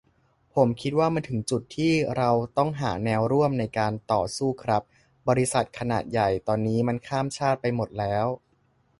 [0.53, 4.83] ผมคิดว่ามันถึงจุดที่ เราต้องหาแนวร่วมในการต่อสู้ครับ
[5.29, 8.25] บริษัทขนาดใหญ่ตอนนี้มันข้ามชาติไปหมดแล้ว